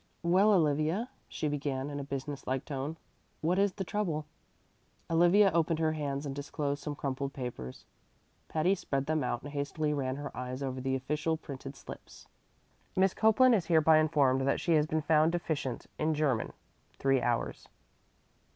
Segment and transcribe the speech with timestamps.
[0.23, 2.97] "Well, Olivia," she began in a business like tone,
[3.41, 4.25] "what is the trouble?"
[5.11, 7.85] Olivia opened her hands and disclosed some crumpled papers.
[8.47, 12.25] Patty spread them out and hastily ran her eyes over the official printed slips:
[12.95, 16.53] Miss Copeland is hereby informed that she has been found deficient in German
[16.97, 17.69] (three hours).